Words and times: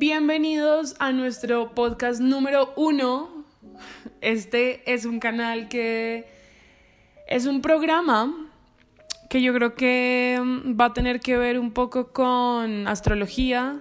Bienvenidos 0.00 0.94
a 1.00 1.10
nuestro 1.10 1.74
podcast 1.74 2.20
número 2.20 2.72
uno. 2.76 3.44
Este 4.20 4.94
es 4.94 5.04
un 5.04 5.18
canal 5.18 5.68
que 5.68 6.24
es 7.26 7.46
un 7.46 7.62
programa 7.62 8.32
que 9.28 9.42
yo 9.42 9.52
creo 9.52 9.74
que 9.74 10.38
va 10.80 10.84
a 10.84 10.92
tener 10.92 11.18
que 11.18 11.36
ver 11.36 11.58
un 11.58 11.72
poco 11.72 12.12
con 12.12 12.86
astrología, 12.86 13.80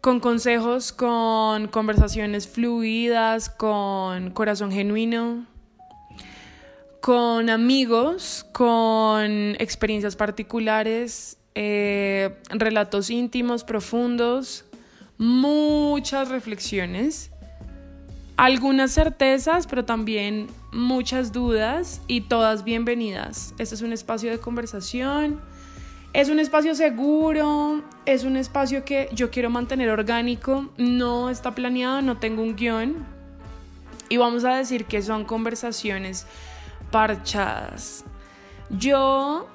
con 0.00 0.20
consejos, 0.20 0.90
con 0.90 1.68
conversaciones 1.68 2.48
fluidas, 2.48 3.50
con 3.50 4.30
corazón 4.30 4.72
genuino, 4.72 5.44
con 7.02 7.50
amigos, 7.50 8.46
con 8.52 9.54
experiencias 9.58 10.16
particulares, 10.16 11.36
eh, 11.54 12.38
relatos 12.48 13.10
íntimos, 13.10 13.64
profundos 13.64 14.64
muchas 15.20 16.30
reflexiones, 16.30 17.30
algunas 18.38 18.92
certezas, 18.92 19.66
pero 19.66 19.84
también 19.84 20.46
muchas 20.72 21.30
dudas 21.30 22.00
y 22.06 22.22
todas 22.22 22.64
bienvenidas. 22.64 23.52
Este 23.58 23.74
es 23.74 23.82
un 23.82 23.92
espacio 23.92 24.30
de 24.30 24.38
conversación, 24.38 25.38
es 26.14 26.30
un 26.30 26.38
espacio 26.38 26.74
seguro, 26.74 27.82
es 28.06 28.24
un 28.24 28.38
espacio 28.38 28.82
que 28.86 29.10
yo 29.12 29.30
quiero 29.30 29.50
mantener 29.50 29.90
orgánico, 29.90 30.70
no 30.78 31.28
está 31.28 31.54
planeado, 31.54 32.00
no 32.00 32.16
tengo 32.16 32.42
un 32.42 32.56
guion 32.56 33.06
y 34.08 34.16
vamos 34.16 34.46
a 34.46 34.54
decir 34.54 34.86
que 34.86 35.02
son 35.02 35.26
conversaciones 35.26 36.26
parchadas. 36.90 38.06
Yo 38.70 39.46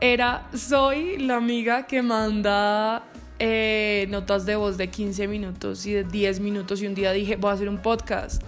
era, 0.00 0.48
soy 0.52 1.18
la 1.18 1.36
amiga 1.36 1.86
que 1.86 2.02
manda 2.02 3.04
eh, 3.44 4.06
notas 4.08 4.46
de 4.46 4.54
voz 4.54 4.76
de 4.76 4.88
15 4.88 5.26
minutos 5.26 5.84
y 5.84 5.92
de 5.94 6.04
10 6.04 6.38
minutos 6.38 6.80
y 6.80 6.86
un 6.86 6.94
día 6.94 7.10
dije, 7.10 7.34
voy 7.34 7.50
a 7.50 7.54
hacer 7.54 7.68
un 7.68 7.78
podcast. 7.78 8.40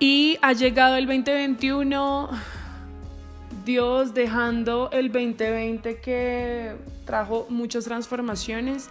Y 0.00 0.38
ha 0.42 0.54
llegado 0.54 0.96
el 0.96 1.06
2021, 1.06 2.28
Dios 3.64 4.14
dejando 4.14 4.90
el 4.90 5.12
2020 5.12 6.00
que 6.00 6.74
trajo 7.04 7.46
muchas 7.48 7.84
transformaciones 7.84 8.90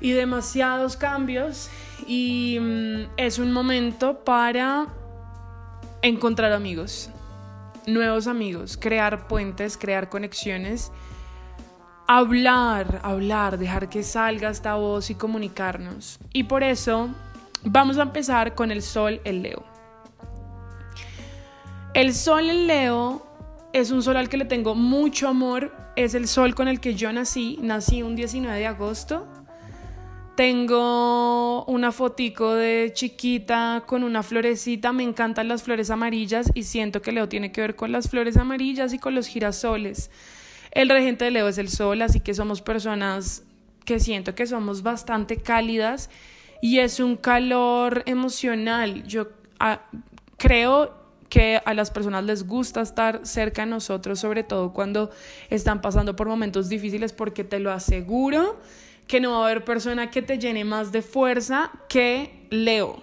y 0.00 0.10
demasiados 0.10 0.96
cambios 0.96 1.70
y 2.08 2.58
mm, 2.60 3.10
es 3.18 3.38
un 3.38 3.52
momento 3.52 4.24
para 4.24 4.88
encontrar 6.02 6.50
amigos, 6.50 7.10
nuevos 7.86 8.26
amigos, 8.26 8.76
crear 8.76 9.28
puentes, 9.28 9.76
crear 9.76 10.08
conexiones 10.08 10.90
hablar, 12.06 13.00
hablar, 13.02 13.58
dejar 13.58 13.88
que 13.88 14.02
salga 14.02 14.50
esta 14.50 14.74
voz 14.74 15.10
y 15.10 15.14
comunicarnos. 15.14 16.18
Y 16.32 16.44
por 16.44 16.62
eso 16.62 17.10
vamos 17.64 17.98
a 17.98 18.02
empezar 18.02 18.54
con 18.54 18.70
el 18.70 18.82
sol, 18.82 19.20
el 19.24 19.42
Leo. 19.42 19.64
El 21.94 22.14
sol, 22.14 22.48
el 22.48 22.66
Leo, 22.66 23.26
es 23.72 23.90
un 23.90 24.02
sol 24.02 24.16
al 24.16 24.28
que 24.28 24.36
le 24.36 24.44
tengo 24.44 24.74
mucho 24.74 25.28
amor. 25.28 25.74
Es 25.96 26.14
el 26.14 26.28
sol 26.28 26.54
con 26.54 26.68
el 26.68 26.80
que 26.80 26.94
yo 26.94 27.12
nací. 27.12 27.58
Nací 27.60 28.02
un 28.02 28.14
19 28.16 28.58
de 28.58 28.66
agosto. 28.66 29.26
Tengo 30.36 31.64
una 31.64 31.92
fotico 31.92 32.52
de 32.54 32.90
chiquita 32.94 33.84
con 33.86 34.04
una 34.04 34.22
florecita. 34.22 34.92
Me 34.92 35.02
encantan 35.02 35.48
las 35.48 35.62
flores 35.62 35.88
amarillas 35.88 36.50
y 36.54 36.64
siento 36.64 37.00
que 37.00 37.12
Leo 37.12 37.28
tiene 37.30 37.50
que 37.50 37.62
ver 37.62 37.74
con 37.74 37.90
las 37.90 38.10
flores 38.10 38.36
amarillas 38.36 38.92
y 38.92 38.98
con 38.98 39.14
los 39.14 39.26
girasoles. 39.26 40.10
El 40.76 40.90
regente 40.90 41.24
de 41.24 41.30
Leo 41.30 41.48
es 41.48 41.56
el 41.56 41.70
sol, 41.70 42.02
así 42.02 42.20
que 42.20 42.34
somos 42.34 42.60
personas 42.60 43.44
que 43.86 43.98
siento 43.98 44.34
que 44.34 44.46
somos 44.46 44.82
bastante 44.82 45.38
cálidas 45.38 46.10
y 46.60 46.80
es 46.80 47.00
un 47.00 47.16
calor 47.16 48.02
emocional. 48.04 49.02
Yo 49.04 49.28
ah, 49.58 49.80
creo 50.36 50.92
que 51.30 51.62
a 51.64 51.72
las 51.72 51.90
personas 51.90 52.24
les 52.24 52.46
gusta 52.46 52.82
estar 52.82 53.20
cerca 53.22 53.62
de 53.62 53.70
nosotros, 53.70 54.20
sobre 54.20 54.42
todo 54.42 54.74
cuando 54.74 55.10
están 55.48 55.80
pasando 55.80 56.14
por 56.14 56.28
momentos 56.28 56.68
difíciles, 56.68 57.14
porque 57.14 57.42
te 57.42 57.58
lo 57.58 57.72
aseguro 57.72 58.60
que 59.06 59.18
no 59.18 59.30
va 59.30 59.38
a 59.38 59.44
haber 59.46 59.64
persona 59.64 60.10
que 60.10 60.20
te 60.20 60.38
llene 60.38 60.66
más 60.66 60.92
de 60.92 61.00
fuerza 61.00 61.70
que 61.88 62.46
Leo. 62.50 63.00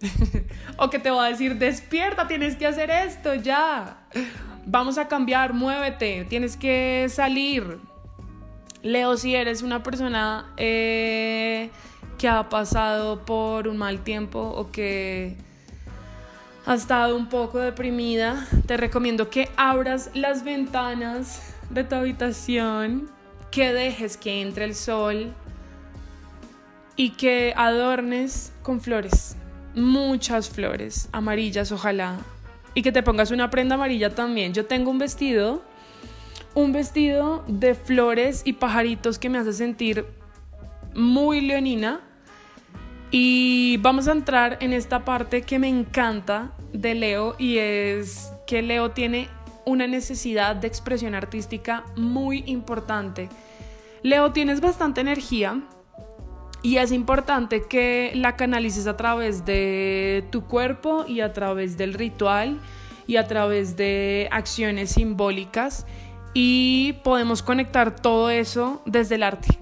o 0.78 0.88
que 0.88 0.98
te 0.98 1.10
va 1.10 1.26
a 1.26 1.28
decir, 1.28 1.58
despierta, 1.58 2.26
tienes 2.26 2.56
que 2.56 2.66
hacer 2.66 2.88
esto 2.90 3.34
ya 3.34 4.06
vamos 4.70 4.98
a 4.98 5.08
cambiar, 5.08 5.52
muévete, 5.52 6.24
tienes 6.26 6.56
que 6.56 7.08
salir. 7.10 7.78
Leo, 8.82 9.16
si 9.16 9.34
eres 9.34 9.62
una 9.62 9.82
persona 9.82 10.52
eh, 10.56 11.70
que 12.18 12.28
ha 12.28 12.48
pasado 12.48 13.24
por 13.24 13.66
un 13.66 13.76
mal 13.76 14.00
tiempo 14.04 14.40
o 14.40 14.70
que 14.70 15.36
ha 16.66 16.74
estado 16.74 17.16
un 17.16 17.28
poco 17.28 17.58
deprimida, 17.58 18.46
te 18.66 18.76
recomiendo 18.76 19.28
que 19.28 19.50
abras 19.56 20.10
las 20.14 20.44
ventanas 20.44 21.54
de 21.70 21.82
tu 21.82 21.96
habitación, 21.96 23.10
que 23.50 23.72
dejes 23.72 24.16
que 24.16 24.40
entre 24.40 24.64
el 24.64 24.76
sol 24.76 25.34
y 26.94 27.10
que 27.10 27.52
adornes 27.56 28.52
con 28.62 28.80
flores, 28.80 29.36
muchas 29.74 30.48
flores, 30.48 31.08
amarillas 31.12 31.72
ojalá, 31.72 32.18
y 32.74 32.82
que 32.82 32.92
te 32.92 33.02
pongas 33.02 33.30
una 33.30 33.50
prenda 33.50 33.74
amarilla 33.74 34.14
también. 34.14 34.54
Yo 34.54 34.66
tengo 34.66 34.90
un 34.90 34.98
vestido, 34.98 35.62
un 36.54 36.72
vestido 36.72 37.44
de 37.46 37.74
flores 37.74 38.42
y 38.44 38.54
pajaritos 38.54 39.18
que 39.18 39.28
me 39.28 39.38
hace 39.38 39.52
sentir 39.52 40.06
muy 40.94 41.40
leonina. 41.40 42.00
Y 43.10 43.78
vamos 43.78 44.06
a 44.06 44.12
entrar 44.12 44.58
en 44.60 44.72
esta 44.72 45.04
parte 45.04 45.42
que 45.42 45.58
me 45.58 45.68
encanta 45.68 46.52
de 46.72 46.94
Leo 46.94 47.34
y 47.38 47.58
es 47.58 48.30
que 48.46 48.62
Leo 48.62 48.92
tiene 48.92 49.28
una 49.66 49.86
necesidad 49.86 50.56
de 50.56 50.68
expresión 50.68 51.14
artística 51.14 51.84
muy 51.96 52.44
importante. 52.46 53.28
Leo, 54.02 54.32
tienes 54.32 54.60
bastante 54.60 55.00
energía, 55.00 55.60
y 56.62 56.76
es 56.76 56.92
importante 56.92 57.62
que 57.66 58.12
la 58.14 58.36
canalices 58.36 58.86
a 58.86 58.96
través 58.96 59.44
de 59.44 60.24
tu 60.30 60.44
cuerpo 60.44 61.04
y 61.06 61.20
a 61.20 61.32
través 61.32 61.78
del 61.78 61.94
ritual 61.94 62.60
y 63.06 63.16
a 63.16 63.26
través 63.26 63.76
de 63.76 64.28
acciones 64.30 64.90
simbólicas 64.90 65.86
y 66.34 66.94
podemos 67.02 67.42
conectar 67.42 67.96
todo 67.96 68.30
eso 68.30 68.82
desde 68.84 69.14
el 69.14 69.22
arte. 69.22 69.58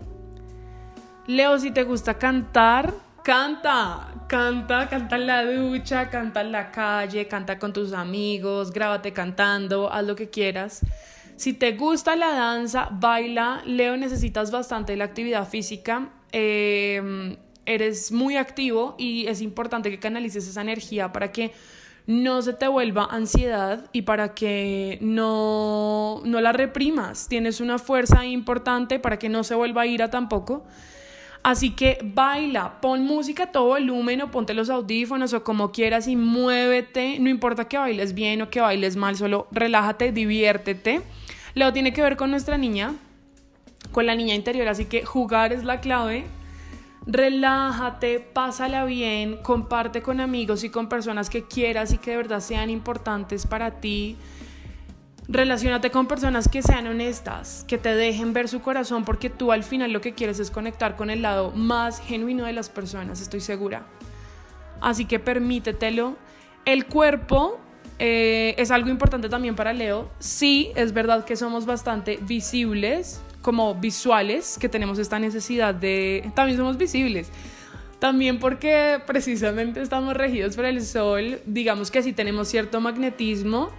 Leo, 1.26 1.58
si 1.58 1.70
te 1.70 1.84
gusta 1.84 2.14
cantar, 2.14 2.92
canta, 3.22 4.08
canta, 4.28 4.88
canta 4.88 5.16
en 5.16 5.26
la 5.26 5.44
ducha, 5.44 6.10
canta 6.10 6.40
en 6.40 6.52
la 6.52 6.72
calle, 6.72 7.28
canta 7.28 7.58
con 7.58 7.72
tus 7.72 7.92
amigos, 7.92 8.72
grábate 8.72 9.12
cantando, 9.12 9.92
haz 9.92 10.04
lo 10.04 10.16
que 10.16 10.30
quieras. 10.30 10.80
Si 11.36 11.52
te 11.52 11.72
gusta 11.72 12.16
la 12.16 12.30
danza, 12.30 12.88
baila. 12.90 13.62
Leo, 13.64 13.96
necesitas 13.96 14.50
bastante 14.50 14.96
la 14.96 15.04
actividad 15.04 15.46
física 15.46 16.08
Em, 16.32 17.36
eres 17.66 18.12
muy 18.12 18.36
activo 18.36 18.94
y 18.98 19.26
es 19.26 19.40
importante 19.42 19.90
que 19.90 19.98
canalices 19.98 20.48
esa 20.48 20.62
energía 20.62 21.12
para 21.12 21.32
que 21.32 21.52
no 22.06 22.40
se 22.40 22.54
te 22.54 22.66
vuelva 22.66 23.06
ansiedad 23.10 23.84
y 23.92 24.02
para 24.02 24.34
que 24.34 24.98
no, 25.02 26.22
no 26.24 26.40
la 26.40 26.52
reprimas. 26.52 27.28
Tienes 27.28 27.60
una 27.60 27.78
fuerza 27.78 28.24
importante 28.24 28.98
para 28.98 29.18
que 29.18 29.28
no 29.28 29.44
se 29.44 29.54
vuelva 29.54 29.86
ira 29.86 30.08
tampoco. 30.08 30.64
Así 31.42 31.70
que 31.70 31.98
baila, 32.02 32.80
pon 32.80 33.04
música 33.04 33.44
a 33.44 33.52
todo 33.52 33.68
volumen 33.68 34.22
o 34.22 34.30
ponte 34.30 34.54
los 34.54 34.70
audífonos 34.70 35.32
o 35.34 35.44
como 35.44 35.70
quieras 35.70 36.08
y 36.08 36.16
muévete. 36.16 37.18
No 37.20 37.28
importa 37.28 37.68
que 37.68 37.76
bailes 37.76 38.14
bien 38.14 38.42
o 38.42 38.50
que 38.50 38.60
bailes 38.60 38.96
mal, 38.96 39.16
solo 39.16 39.46
relájate, 39.52 40.10
diviértete. 40.10 41.02
Lo 41.54 41.72
tiene 41.72 41.92
que 41.92 42.02
ver 42.02 42.16
con 42.16 42.30
nuestra 42.30 42.56
niña, 42.56 42.94
con 43.92 44.06
la 44.06 44.14
niña 44.14 44.34
interior, 44.34 44.68
así 44.68 44.84
que 44.84 45.04
jugar 45.04 45.52
es 45.52 45.64
la 45.64 45.80
clave. 45.80 46.26
Relájate, 47.06 48.20
pásala 48.20 48.84
bien, 48.84 49.38
comparte 49.38 50.02
con 50.02 50.20
amigos 50.20 50.62
y 50.64 50.70
con 50.70 50.88
personas 50.88 51.30
que 51.30 51.44
quieras 51.44 51.92
y 51.92 51.98
que 51.98 52.10
de 52.10 52.16
verdad 52.18 52.40
sean 52.40 52.68
importantes 52.68 53.46
para 53.46 53.80
ti. 53.80 54.16
Relaciónate 55.26 55.90
con 55.90 56.06
personas 56.06 56.48
que 56.48 56.62
sean 56.62 56.86
honestas, 56.86 57.64
que 57.68 57.78
te 57.78 57.94
dejen 57.94 58.32
ver 58.32 58.48
su 58.48 58.60
corazón, 58.60 59.04
porque 59.04 59.30
tú 59.30 59.52
al 59.52 59.62
final 59.62 59.92
lo 59.92 60.00
que 60.00 60.12
quieres 60.14 60.38
es 60.38 60.50
conectar 60.50 60.96
con 60.96 61.10
el 61.10 61.22
lado 61.22 61.50
más 61.52 62.00
genuino 62.00 62.44
de 62.44 62.52
las 62.52 62.68
personas, 62.68 63.20
estoy 63.20 63.40
segura. 63.40 63.86
Así 64.80 65.04
que 65.04 65.18
permítetelo. 65.18 66.16
El 66.64 66.86
cuerpo 66.86 67.58
eh, 67.98 68.54
es 68.58 68.70
algo 68.70 68.90
importante 68.90 69.28
también 69.28 69.56
para 69.56 69.72
Leo. 69.72 70.10
Sí, 70.18 70.70
es 70.76 70.92
verdad 70.92 71.24
que 71.24 71.36
somos 71.36 71.66
bastante 71.66 72.18
visibles, 72.22 73.20
como 73.48 73.74
visuales 73.74 74.58
que 74.60 74.68
tenemos 74.68 74.98
esta 74.98 75.18
necesidad 75.18 75.74
de, 75.74 76.30
también 76.34 76.58
somos 76.58 76.76
visibles. 76.76 77.30
También 77.98 78.38
porque 78.40 79.00
precisamente 79.06 79.80
estamos 79.80 80.12
regidos 80.12 80.54
por 80.54 80.66
el 80.66 80.84
sol, 80.84 81.40
digamos 81.46 81.90
que 81.90 82.02
sí 82.02 82.12
tenemos 82.12 82.48
cierto 82.48 82.78
magnetismo 82.82 83.70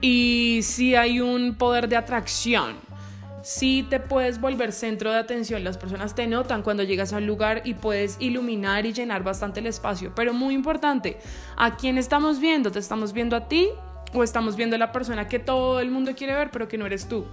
y 0.00 0.60
sí 0.62 0.94
hay 0.94 1.20
un 1.20 1.54
poder 1.56 1.86
de 1.90 1.96
atracción. 1.96 2.76
sí 3.42 3.86
te 3.90 4.00
puedes 4.00 4.40
volver 4.40 4.72
centro 4.72 5.12
de 5.12 5.18
atención, 5.18 5.64
las 5.64 5.76
personas 5.76 6.14
te 6.14 6.26
notan 6.26 6.62
cuando 6.62 6.82
llegas 6.82 7.12
a 7.12 7.18
un 7.18 7.26
lugar 7.26 7.60
y 7.66 7.74
puedes 7.74 8.16
iluminar 8.20 8.86
y 8.86 8.94
llenar 8.94 9.22
bastante 9.22 9.60
el 9.60 9.66
espacio, 9.66 10.14
pero 10.14 10.32
muy 10.32 10.54
importante, 10.54 11.18
¿a 11.58 11.76
quién 11.76 11.98
estamos 11.98 12.40
viendo? 12.40 12.72
¿Te 12.72 12.78
estamos 12.78 13.12
viendo 13.12 13.36
a 13.36 13.48
ti 13.48 13.68
o 14.14 14.24
estamos 14.24 14.56
viendo 14.56 14.76
a 14.76 14.78
la 14.78 14.92
persona 14.92 15.28
que 15.28 15.38
todo 15.38 15.80
el 15.80 15.90
mundo 15.90 16.12
quiere 16.16 16.32
ver 16.32 16.50
pero 16.50 16.68
que 16.68 16.78
no 16.78 16.86
eres 16.86 17.06
tú? 17.06 17.26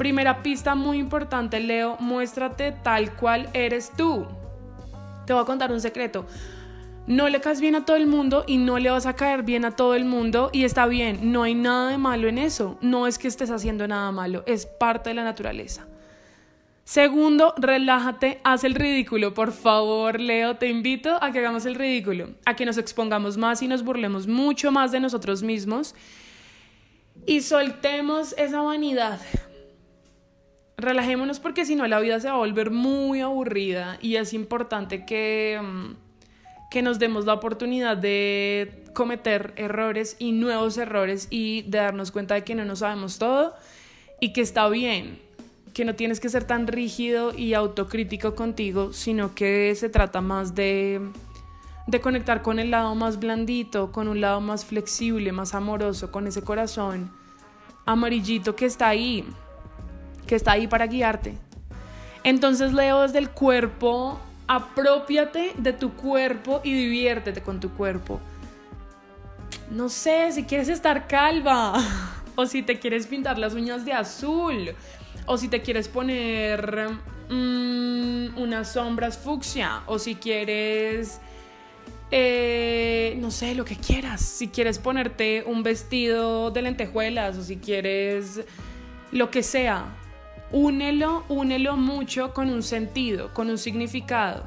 Primera 0.00 0.42
pista 0.42 0.74
muy 0.74 0.96
importante, 0.96 1.60
Leo, 1.60 1.98
muéstrate 2.00 2.72
tal 2.72 3.14
cual 3.16 3.50
eres 3.52 3.92
tú. 3.94 4.26
Te 5.26 5.34
voy 5.34 5.42
a 5.42 5.44
contar 5.44 5.70
un 5.72 5.80
secreto 5.82 6.24
no 7.06 7.28
le 7.28 7.40
caes 7.40 7.60
bien 7.60 7.74
a 7.74 7.84
todo 7.84 7.96
el 7.96 8.06
mundo 8.06 8.44
y 8.46 8.56
no 8.56 8.78
le 8.78 8.88
vas 8.88 9.04
a 9.04 9.16
caer 9.16 9.42
bien 9.42 9.64
a 9.64 9.72
todo 9.72 9.96
el 9.96 10.04
mundo 10.04 10.48
y 10.52 10.62
está 10.62 10.86
bien, 10.86 11.32
no 11.32 11.42
hay 11.42 11.56
nada 11.56 11.90
de 11.90 11.98
malo 11.98 12.28
en 12.28 12.38
eso, 12.38 12.78
no 12.80 13.08
es 13.08 13.18
que 13.18 13.26
estés 13.26 13.50
haciendo 13.50 13.88
nada 13.88 14.12
malo, 14.12 14.44
es 14.46 14.64
parte 14.64 15.10
de 15.10 15.14
la 15.14 15.24
naturaleza. 15.24 15.88
Segundo, 16.84 17.52
relájate, 17.56 18.40
haz 18.44 18.62
el 18.62 18.76
ridículo, 18.76 19.34
por 19.34 19.50
favor, 19.50 20.20
Leo, 20.20 20.56
te 20.56 20.68
invito 20.68 21.18
a 21.20 21.32
que 21.32 21.40
hagamos 21.40 21.66
el 21.66 21.74
ridículo, 21.74 22.30
a 22.44 22.54
que 22.54 22.64
nos 22.64 22.78
expongamos 22.78 23.36
más 23.36 23.60
y 23.60 23.66
nos 23.66 23.82
burlemos 23.82 24.28
mucho 24.28 24.70
más 24.70 24.92
de 24.92 25.00
nosotros 25.00 25.42
mismos 25.42 25.96
y 27.26 27.40
soltemos 27.40 28.36
esa 28.38 28.62
vanidad. 28.62 29.18
Relajémonos 30.80 31.40
porque 31.40 31.64
si 31.64 31.76
no 31.76 31.86
la 31.86 32.00
vida 32.00 32.20
se 32.20 32.28
va 32.28 32.34
a 32.34 32.38
volver 32.38 32.70
muy 32.70 33.20
aburrida 33.20 33.98
y 34.00 34.16
es 34.16 34.32
importante 34.32 35.04
que... 35.04 35.60
Mm, 35.62 36.10
que 36.70 36.82
nos 36.82 37.00
demos 37.00 37.26
la 37.26 37.34
oportunidad 37.34 37.96
de 37.96 38.84
cometer 38.94 39.52
errores 39.56 40.14
y 40.20 40.30
nuevos 40.30 40.78
errores 40.78 41.26
y 41.28 41.62
de 41.62 41.78
darnos 41.78 42.12
cuenta 42.12 42.36
de 42.36 42.44
que 42.44 42.54
no 42.54 42.64
nos 42.64 42.78
sabemos 42.78 43.18
todo 43.18 43.56
y 44.20 44.32
que 44.32 44.40
está 44.40 44.68
bien, 44.68 45.18
que 45.74 45.84
no 45.84 45.96
tienes 45.96 46.20
que 46.20 46.28
ser 46.28 46.44
tan 46.44 46.68
rígido 46.68 47.36
y 47.36 47.54
autocrítico 47.54 48.36
contigo, 48.36 48.92
sino 48.92 49.34
que 49.34 49.74
se 49.74 49.88
trata 49.88 50.20
más 50.20 50.54
de, 50.54 51.00
de 51.88 52.00
conectar 52.00 52.40
con 52.40 52.60
el 52.60 52.70
lado 52.70 52.94
más 52.94 53.18
blandito, 53.18 53.90
con 53.90 54.06
un 54.06 54.20
lado 54.20 54.40
más 54.40 54.64
flexible, 54.64 55.32
más 55.32 55.56
amoroso, 55.56 56.12
con 56.12 56.28
ese 56.28 56.42
corazón 56.42 57.10
amarillito 57.84 58.54
que 58.56 58.66
está 58.66 58.88
ahí, 58.88 59.24
que 60.30 60.36
está 60.36 60.52
ahí 60.52 60.68
para 60.68 60.86
guiarte. 60.86 61.34
Entonces 62.22 62.72
leo 62.72 63.02
desde 63.02 63.18
el 63.18 63.30
cuerpo 63.30 64.20
apropiate 64.46 65.54
de 65.58 65.72
tu 65.72 65.94
cuerpo 65.94 66.60
y 66.62 66.72
diviértete 66.72 67.42
con 67.42 67.58
tu 67.58 67.70
cuerpo. 67.70 68.20
No 69.72 69.88
sé, 69.88 70.30
si 70.30 70.44
quieres 70.44 70.68
estar 70.68 71.08
calva, 71.08 71.74
o 72.36 72.46
si 72.46 72.62
te 72.62 72.78
quieres 72.78 73.08
pintar 73.08 73.38
las 73.38 73.54
uñas 73.54 73.84
de 73.84 73.92
azul, 73.92 74.72
o 75.26 75.36
si 75.36 75.48
te 75.48 75.62
quieres 75.62 75.88
poner 75.88 76.90
mm, 77.28 78.38
unas 78.38 78.74
sombras 78.74 79.18
fucsia, 79.18 79.82
o 79.86 79.98
si 79.98 80.14
quieres, 80.14 81.20
eh, 82.12 83.16
no 83.18 83.32
sé, 83.32 83.56
lo 83.56 83.64
que 83.64 83.74
quieras. 83.74 84.20
Si 84.20 84.46
quieres 84.46 84.78
ponerte 84.78 85.42
un 85.44 85.64
vestido 85.64 86.52
de 86.52 86.62
lentejuelas, 86.62 87.36
o 87.36 87.42
si 87.42 87.56
quieres 87.56 88.42
lo 89.10 89.32
que 89.32 89.42
sea 89.42 89.96
únelo, 90.52 91.24
únelo 91.28 91.76
mucho 91.76 92.32
con 92.34 92.50
un 92.50 92.62
sentido, 92.62 93.32
con 93.32 93.50
un 93.50 93.58
significado. 93.58 94.44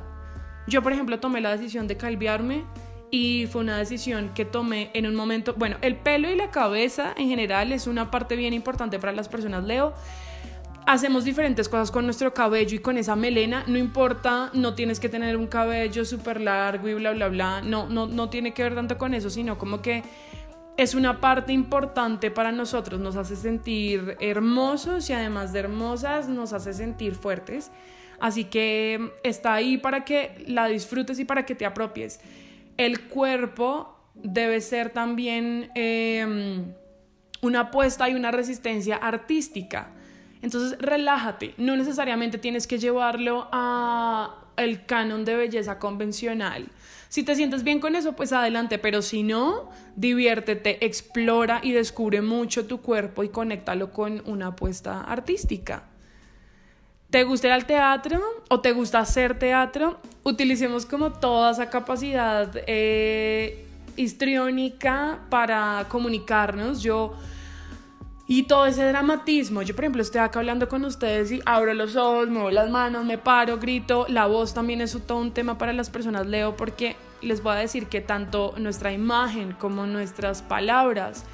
Yo, 0.68 0.82
por 0.82 0.94
ejemplo, 0.94 1.20
tomé 1.20 1.42
la 1.42 1.52
decisión 1.52 1.88
de 1.88 1.98
calviarme 1.98 2.64
y 3.12 3.48
fue 3.48 3.62
una 3.62 3.78
decisión 3.78 4.32
que 4.34 4.46
tomé 4.46 4.90
en 4.94 5.06
un 5.06 5.14
momento, 5.14 5.54
bueno, 5.56 5.78
el 5.82 5.96
pelo 5.98 6.32
y 6.32 6.36
la 6.36 6.50
cabeza 6.50 7.14
en 7.16 7.30
general 7.30 7.72
es 7.72 7.86
una 7.86 8.10
parte 8.10 8.36
bien 8.36 8.54
importante 8.54 8.98
para 8.98 9.12
las 9.12 9.30
personas 9.30 9.64
Leo. 9.66 9.94
Hacemos 10.86 11.24
diferentes 11.24 11.70
cosas 11.70 11.92
con 11.92 12.06
nuestro 12.06 12.34
cabello 12.34 12.76
y 12.76 12.80
con 12.80 12.98
esa 12.98 13.16
melena, 13.16 13.64
no 13.68 13.78
importa, 13.78 14.50
no 14.54 14.74
tienes 14.74 15.00
que 15.00 15.10
tener 15.10 15.38
un 15.38 15.48
cabello 15.48 16.04
súper 16.06 16.42
largo 16.42 16.90
y 16.90 16.94
bla, 16.96 17.12
bla, 17.12 17.30
bla, 17.30 17.62
no, 17.62 17.88
no, 17.88 18.08
no 18.08 18.30
tiene 18.30 18.54
que 18.54 18.64
ver 18.64 18.76
tanto 18.76 18.98
con 18.98 19.14
eso, 19.14 19.30
sino 19.30 19.58
como 19.58 19.82
que 19.82 20.04
es 20.78 20.96
una 20.96 21.22
parte 21.22 21.54
importante 21.54 22.32
para 22.32 22.52
nosotros, 22.52 23.00
nos 23.00 23.16
hace 23.16 23.36
sentir 23.36 24.18
hermosos 24.20 25.10
y 25.10 25.14
además 25.14 25.54
de 25.54 25.60
hermosas 25.60 26.28
nos 26.28 26.54
hace 26.54 26.74
sentir 26.74 27.16
fuertes. 27.16 27.72
Así 28.20 28.46
que 28.46 29.12
está 29.24 29.54
ahí 29.54 29.78
para 29.78 30.06
que 30.06 30.44
la 30.48 30.68
disfrutes 30.68 31.20
y 31.20 31.26
para 31.26 31.46
que 31.46 31.56
te 31.56 31.66
apropies. 31.66 32.22
El 32.78 33.08
cuerpo 33.08 34.00
debe 34.16 34.62
ser 34.62 34.90
también 34.92 35.72
em, 35.76 36.74
una 37.42 37.62
apuesta 37.62 38.10
y 38.10 38.16
una 38.16 38.32
resistencia 38.32 38.96
artística. 38.96 39.92
Entonces 40.42 40.78
relájate, 40.80 41.54
no 41.58 41.76
necesariamente 41.76 42.38
tienes 42.38 42.68
que 42.68 42.80
llevarlo 42.80 43.48
a 43.52 44.43
el 44.58 44.86
canon 44.86 45.26
de 45.26 45.36
belleza 45.36 45.80
convencional. 45.80 46.68
Si 47.10 47.24
te 47.24 47.36
sientes 47.36 47.64
bien 47.64 47.80
con 47.80 47.96
eso, 47.96 48.14
pues 48.14 48.34
adelante, 48.34 48.80
pero 48.80 49.02
si 49.02 49.22
no, 49.22 49.70
diviértete, 49.96 50.84
explora 50.84 51.60
y 51.62 51.72
descubre 51.72 52.22
mucho 52.22 52.66
tu 52.66 52.82
cuerpo 52.82 53.24
y 53.24 53.30
conéctalo 53.30 53.92
con 53.92 54.24
una 54.26 54.48
apuesta 54.48 55.02
artística. 55.02 55.84
¿Te 57.12 57.24
gusta 57.26 57.46
ir 57.46 57.54
al 57.54 57.68
teatro 57.68 58.20
o 58.50 58.62
te 58.62 58.72
gusta 58.72 58.98
hacer 58.98 59.38
teatro? 59.38 60.00
Utilicemos 60.24 60.88
como 60.88 61.12
toda 61.12 61.52
esa 61.52 61.70
capacidad 61.70 62.52
eh, 62.66 63.68
histriónica 63.96 65.20
para 65.30 65.86
comunicarnos. 65.90 66.82
Yo 66.82 67.14
y 68.26 68.44
todo 68.44 68.66
ese 68.66 68.86
dramatismo. 68.86 69.62
Yo, 69.62 69.76
por 69.76 69.84
ejemplo, 69.84 70.02
estoy 70.02 70.22
acá 70.22 70.40
hablando 70.40 70.70
con 70.70 70.86
ustedes 70.86 71.32
y 71.32 71.42
abro 71.46 71.74
los 71.74 71.96
ojos, 71.96 72.30
muevo 72.30 72.52
las 72.52 72.70
manos, 72.70 73.06
me 73.06 73.18
paro, 73.18 73.58
grito. 73.58 74.06
La 74.08 74.28
voz 74.28 74.54
también 74.54 74.82
es 74.82 74.98
todo 75.06 75.20
un 75.20 75.32
tema 75.32 75.58
para 75.58 75.74
las 75.74 75.90
personas, 75.90 76.26
Leo, 76.26 76.56
porque 76.56 76.96
les 77.22 77.44
voy 77.44 77.54
a 77.54 77.60
decir 77.60 77.88
que 77.88 78.02
tanto 78.02 78.54
nuestra 78.58 78.94
imagen 78.94 79.54
como 79.54 79.86
nuestras 79.86 80.42
palabras, 80.42 81.26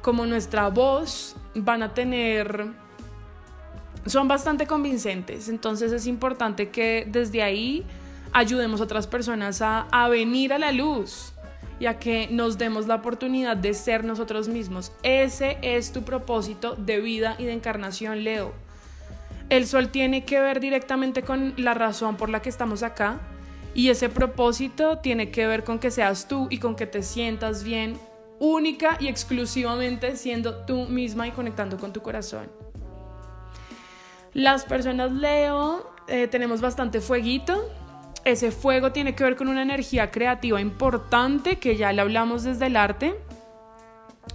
como 0.00 0.26
nuestra 0.26 0.68
voz, 0.68 1.36
van 1.54 1.82
a 1.82 1.92
tener. 1.92 2.66
son 4.06 4.28
bastante 4.28 4.66
convincentes. 4.66 5.48
Entonces 5.48 5.90
es 5.90 6.06
importante 6.06 6.70
que 6.70 7.06
desde 7.10 7.42
ahí 7.42 7.84
ayudemos 8.32 8.80
a 8.80 8.84
otras 8.84 9.08
personas 9.08 9.60
a, 9.60 9.88
a 9.90 10.08
venir 10.08 10.52
a 10.52 10.58
la 10.58 10.70
luz 10.70 11.31
y 11.82 11.94
que 11.96 12.28
nos 12.30 12.58
demos 12.58 12.86
la 12.86 12.94
oportunidad 12.94 13.56
de 13.56 13.74
ser 13.74 14.04
nosotros 14.04 14.46
mismos. 14.46 14.92
Ese 15.02 15.58
es 15.62 15.90
tu 15.90 16.02
propósito 16.02 16.76
de 16.76 17.00
vida 17.00 17.34
y 17.38 17.44
de 17.44 17.52
encarnación, 17.52 18.22
Leo. 18.22 18.52
El 19.48 19.66
sol 19.66 19.88
tiene 19.88 20.24
que 20.24 20.40
ver 20.40 20.60
directamente 20.60 21.22
con 21.22 21.54
la 21.56 21.74
razón 21.74 22.16
por 22.16 22.28
la 22.28 22.40
que 22.40 22.50
estamos 22.50 22.84
acá 22.84 23.18
y 23.74 23.88
ese 23.88 24.08
propósito 24.08 24.98
tiene 24.98 25.32
que 25.32 25.44
ver 25.48 25.64
con 25.64 25.80
que 25.80 25.90
seas 25.90 26.28
tú 26.28 26.46
y 26.50 26.58
con 26.58 26.76
que 26.76 26.86
te 26.86 27.02
sientas 27.02 27.64
bien, 27.64 27.98
única 28.38 28.96
y 29.00 29.08
exclusivamente 29.08 30.14
siendo 30.14 30.64
tú 30.64 30.86
misma 30.86 31.26
y 31.26 31.32
conectando 31.32 31.78
con 31.78 31.92
tu 31.92 32.00
corazón. 32.00 32.48
Las 34.34 34.64
personas 34.64 35.10
Leo 35.10 35.90
eh, 36.06 36.28
tenemos 36.28 36.60
bastante 36.60 37.00
fueguito, 37.00 37.68
ese 38.24 38.50
fuego 38.50 38.92
tiene 38.92 39.14
que 39.14 39.24
ver 39.24 39.36
con 39.36 39.48
una 39.48 39.62
energía 39.62 40.10
creativa 40.10 40.60
importante 40.60 41.58
que 41.58 41.76
ya 41.76 41.92
le 41.92 42.00
hablamos 42.00 42.44
desde 42.44 42.66
el 42.66 42.76
arte. 42.76 43.14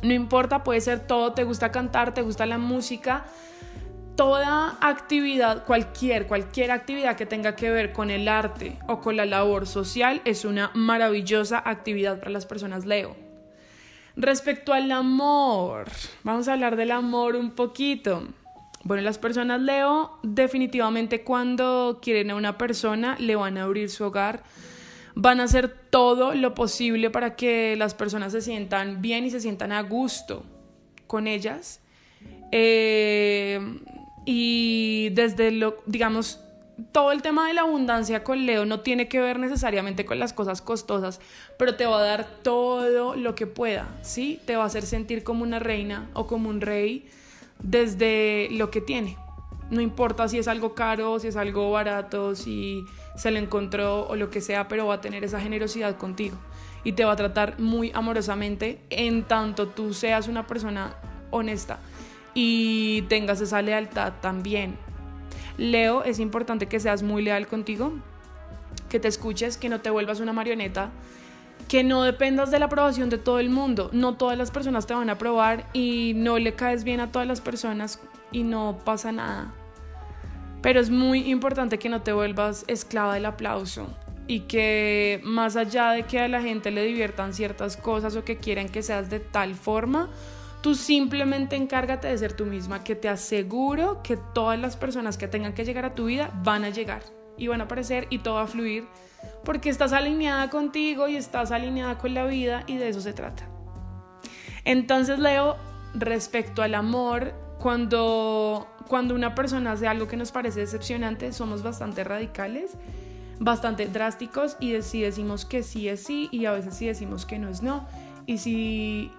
No 0.02 0.14
importa, 0.14 0.64
puede 0.64 0.82
ser 0.82 1.08
todo, 1.08 1.34
te 1.34 1.44
gusta 1.44 1.72
cantar, 1.72 2.14
te 2.14 2.22
gusta 2.22 2.46
la 2.46 2.58
música, 2.58 3.26
toda 4.16 4.78
actividad, 4.82 5.66
cualquier, 5.66 6.28
cualquier 6.28 6.72
actividad 6.72 7.16
que 7.16 7.26
tenga 7.26 7.56
que 7.56 7.72
ver 7.72 7.94
con 7.94 8.10
el 8.10 8.28
arte 8.28 8.78
o 8.88 9.00
con 9.00 9.16
la 9.16 9.26
labor 9.26 9.68
social 9.68 10.22
es 10.26 10.44
una 10.44 10.72
maravillosa 10.74 11.62
actividad 11.64 12.20
para 12.20 12.32
las 12.32 12.46
personas 12.46 12.86
Leo. 12.86 13.16
Respecto 14.16 14.74
al 14.74 14.92
amor, 14.92 15.86
vamos 16.24 16.48
a 16.48 16.54
hablar 16.54 16.76
del 16.76 16.92
amor 16.92 17.36
un 17.36 17.52
poquito. 17.52 18.24
Bueno, 18.88 19.04
las 19.04 19.18
personas 19.18 19.60
Leo 19.60 20.18
definitivamente 20.24 21.26
cuando 21.26 22.00
quieren 22.02 22.32
a 22.32 22.36
una 22.36 22.58
persona 22.58 23.18
le 23.20 23.36
van 23.36 23.58
a 23.58 23.64
abrir 23.64 23.90
su 23.90 24.06
hogar, 24.06 24.44
van 25.14 25.42
a 25.42 25.44
hacer 25.44 25.68
todo 25.90 26.34
lo 26.34 26.56
posible 26.56 27.10
para 27.10 27.36
que 27.36 27.76
las 27.76 27.94
personas 27.94 28.32
se 28.32 28.40
sientan 28.40 29.02
bien 29.02 29.26
y 29.26 29.30
se 29.30 29.42
sientan 29.42 29.74
a 29.74 29.82
gusto 29.82 30.46
con 31.06 31.28
ellas. 31.28 31.82
Eh, 32.54 33.60
y 34.24 35.10
desde 35.10 35.52
lo, 35.52 35.84
digamos, 35.86 36.40
todo 36.94 37.12
el 37.12 37.22
tema 37.22 37.46
de 37.50 37.56
la 37.56 37.64
abundancia 37.64 38.24
con 38.24 38.46
Leo 38.46 38.66
no 38.66 38.80
tiene 38.80 39.10
que 39.10 39.20
ver 39.20 39.38
necesariamente 39.38 40.06
con 40.06 40.18
las 40.18 40.32
cosas 40.32 40.62
costosas, 40.62 41.20
pero 41.60 41.76
te 41.76 41.86
va 41.86 42.00
a 42.00 42.04
dar 42.04 42.26
todo 42.42 43.18
lo 43.18 43.36
que 43.36 43.48
pueda, 43.48 43.90
¿sí? 44.02 44.40
Te 44.46 44.56
va 44.56 44.64
a 44.64 44.68
hacer 44.68 44.84
sentir 44.84 45.26
como 45.26 45.44
una 45.44 45.60
reina 45.60 46.10
o 46.14 46.26
como 46.26 46.48
un 46.48 46.62
rey 46.62 47.10
desde 47.62 48.50
lo 48.52 48.72
que 48.72 48.82
tiene. 48.82 49.18
No 49.70 49.82
importa 49.82 50.28
si 50.28 50.38
es 50.38 50.48
algo 50.48 50.76
caro, 50.76 51.20
si 51.20 51.28
es 51.28 51.36
algo 51.36 51.72
barato, 51.72 52.36
si 52.36 52.86
se 53.16 53.32
le 53.32 53.40
encontró 53.40 54.08
o 54.08 54.16
lo 54.16 54.30
que 54.30 54.42
sea, 54.42 54.68
pero 54.68 54.88
va 54.88 54.96
a 54.96 55.02
tener 55.02 55.24
esa 55.24 55.42
generosidad 55.42 55.98
contigo 55.98 56.38
y 56.84 56.94
te 56.94 57.04
va 57.04 57.14
a 57.14 57.16
tratar 57.18 57.60
muy 57.60 57.92
amorosamente 57.94 58.80
en 58.90 59.24
tanto 59.24 59.68
tú 59.68 59.94
seas 59.94 60.28
una 60.28 60.48
persona 60.48 60.96
honesta 61.32 61.80
y 62.34 63.02
tengas 63.04 63.42
esa 63.42 63.62
lealtad 63.62 64.14
también. 64.22 64.78
Leo, 65.58 66.04
es 66.04 66.20
importante 66.20 66.68
que 66.68 66.80
seas 66.80 67.04
muy 67.04 67.24
leal 67.24 67.48
contigo, 67.48 67.94
que 68.90 69.00
te 69.00 69.08
escuches, 69.08 69.58
que 69.58 69.70
no 69.70 69.82
te 69.82 69.90
vuelvas 69.90 70.20
una 70.20 70.34
marioneta, 70.34 70.92
que 71.68 71.84
no 71.84 72.04
dependas 72.04 72.50
de 72.52 72.60
la 72.60 72.66
aprobación 72.66 73.10
de 73.10 73.18
todo 73.18 73.40
el 73.40 73.50
mundo. 73.50 73.90
No 73.92 74.16
todas 74.16 74.38
las 74.38 74.52
personas 74.52 74.88
te 74.88 74.94
van 74.94 75.10
a 75.10 75.14
aprobar 75.14 75.66
y 75.74 76.14
no 76.16 76.38
le 76.40 76.54
caes 76.54 76.84
bien 76.84 77.00
a 77.00 77.12
todas 77.12 77.28
las 77.28 77.42
personas 77.42 78.00
y 78.32 78.44
no 78.44 78.80
pasa 78.84 79.12
nada. 79.12 79.54
Pero 80.62 80.80
es 80.80 80.90
muy 80.90 81.30
importante 81.30 81.78
que 81.78 81.90
no 81.90 82.02
te 82.02 82.14
vuelvas 82.14 82.64
esclava 82.68 83.14
del 83.14 83.26
aplauso 83.26 83.88
y 84.28 84.42
que 84.42 85.22
más 85.24 85.56
allá 85.56 85.92
de 85.92 86.04
que 86.04 86.20
a 86.20 86.28
la 86.28 86.42
gente 86.42 86.72
le 86.72 86.84
diviertan 86.84 87.34
ciertas 87.34 87.78
cosas 87.78 88.16
o 88.16 88.24
que 88.24 88.38
quieran 88.38 88.70
que 88.70 88.82
seas 88.82 89.10
de 89.10 89.20
tal 89.20 89.56
forma, 89.56 90.10
tú 90.62 90.76
simplemente 90.76 91.56
encárgate 91.56 92.08
de 92.08 92.18
ser 92.18 92.34
tú 92.34 92.46
misma, 92.46 92.84
que 92.84 92.96
te 92.96 93.08
aseguro 93.08 94.02
que 94.04 94.18
todas 94.18 94.60
las 94.60 94.76
personas 94.76 95.18
que 95.18 95.28
tengan 95.28 95.54
que 95.54 95.64
llegar 95.64 95.86
a 95.86 95.96
tu 95.96 96.06
vida 96.06 96.32
van 96.44 96.66
a 96.66 96.70
llegar 96.70 97.17
y 97.38 97.48
van 97.48 97.62
a 97.62 97.66
aparecer 97.66 98.08
y 98.10 98.20
todo 98.20 98.36
va 98.36 98.44
a 98.44 98.48
fluir 98.48 98.86
porque 99.44 99.70
estás 99.70 99.94
alineada 99.94 100.50
contigo 100.50 101.08
y 101.08 101.16
estás 101.16 101.52
alineada 101.52 101.98
con 101.98 102.14
la 102.14 102.26
vida 102.26 102.64
y 102.68 102.78
de 102.78 102.90
eso 102.90 103.02
se 103.02 103.14
trata. 103.14 103.48
Entonces 104.66 105.20
Leo, 105.20 105.56
respecto 105.94 106.62
al 106.62 106.76
amor, 106.76 107.34
cuando, 107.60 108.68
cuando 108.88 109.16
una 109.16 109.36
persona 109.36 109.72
hace 109.72 109.88
algo 109.88 110.08
que 110.08 110.18
nos 110.18 110.32
parece 110.32 110.60
decepcionante, 110.60 111.32
somos 111.32 111.64
bastante 111.64 112.04
radicales, 112.04 112.72
bastante 113.40 113.88
drásticos 113.88 114.58
y 114.60 114.82
si 114.82 115.02
decimos 115.02 115.46
que 115.46 115.64
sí 115.64 115.88
es 115.88 116.04
sí 116.04 116.28
y 116.32 116.46
a 116.46 116.52
veces 116.52 116.76
sí 116.76 116.88
decimos 116.88 117.26
que 117.26 117.40
no 117.40 117.50
es 117.50 117.62
no. 117.62 117.88
Y 118.26 118.40
si, 118.40 119.12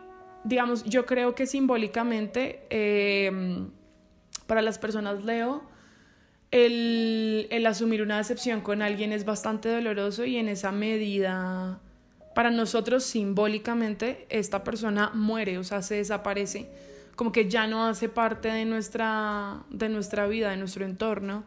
digamos, 0.44 0.84
yo 0.84 1.06
creo 1.06 1.34
que 1.34 1.46
simbólicamente 1.46 2.66
eh, 2.68 3.66
para 4.46 4.60
las 4.60 4.78
personas 4.78 5.24
Leo, 5.24 5.62
el, 6.50 7.46
el 7.50 7.66
asumir 7.66 8.02
una 8.02 8.18
decepción 8.18 8.60
con 8.60 8.82
alguien 8.82 9.12
es 9.12 9.24
bastante 9.24 9.68
doloroso 9.68 10.24
y 10.24 10.36
en 10.36 10.48
esa 10.48 10.72
medida, 10.72 11.78
para 12.34 12.50
nosotros 12.50 13.04
simbólicamente, 13.04 14.26
esta 14.30 14.64
persona 14.64 15.10
muere, 15.14 15.58
o 15.58 15.64
sea, 15.64 15.82
se 15.82 15.96
desaparece, 15.96 16.68
como 17.16 17.32
que 17.32 17.50
ya 17.50 17.66
no 17.66 17.86
hace 17.86 18.08
parte 18.08 18.48
de 18.48 18.64
nuestra, 18.64 19.62
de 19.70 19.88
nuestra 19.88 20.26
vida, 20.26 20.50
de 20.50 20.56
nuestro 20.56 20.84
entorno. 20.84 21.44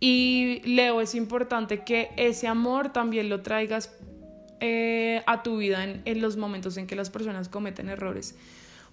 Y 0.00 0.62
Leo, 0.64 1.00
es 1.00 1.16
importante 1.16 1.82
que 1.82 2.10
ese 2.16 2.46
amor 2.46 2.92
también 2.92 3.28
lo 3.28 3.42
traigas 3.42 3.92
eh, 4.60 5.22
a 5.26 5.42
tu 5.42 5.58
vida 5.58 5.82
en, 5.82 6.02
en 6.04 6.20
los 6.20 6.36
momentos 6.36 6.76
en 6.76 6.86
que 6.86 6.94
las 6.94 7.10
personas 7.10 7.48
cometen 7.48 7.88
errores. 7.88 8.36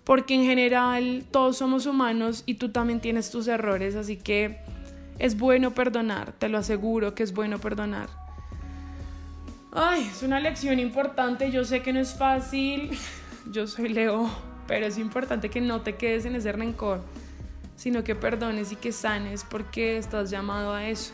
Porque 0.03 0.33
en 0.33 0.45
general 0.45 1.24
todos 1.29 1.57
somos 1.57 1.85
humanos 1.85 2.43
y 2.45 2.55
tú 2.55 2.69
también 2.69 3.00
tienes 3.01 3.29
tus 3.29 3.47
errores, 3.47 3.95
así 3.95 4.17
que 4.17 4.59
es 5.19 5.38
bueno 5.38 5.72
perdonar, 5.72 6.34
te 6.34 6.50
lo 6.50 6.57
aseguro 6.57 7.15
que 7.15 7.24
es 7.24 7.34
bueno 7.34 7.60
perdonar. 7.60 8.10
Ay, 9.72 10.10
es 10.10 10.24
una 10.24 10.39
lección 10.39 10.79
importante, 10.79 11.51
yo 11.51 11.65
sé 11.65 11.81
que 11.81 11.91
no 11.91 12.00
es 12.00 12.13
fácil, 12.13 12.98
yo 13.51 13.67
soy 13.67 13.89
Leo, 13.89 14.29
pero 14.67 14.86
es 14.86 14.98
importante 14.98 15.50
que 15.50 15.62
no 15.62 15.81
te 15.81 15.95
quedes 15.95 16.25
en 16.25 16.36
ese 16.36 16.51
rencor, 16.51 17.01
sino 17.75 18.03
que 18.03 18.15
perdones 18.15 18.72
y 18.72 18.75
que 18.75 18.91
sanes 18.91 19.43
porque 19.43 19.98
estás 19.98 20.29
llamado 20.29 20.74
a 20.74 20.88
eso. 20.88 21.13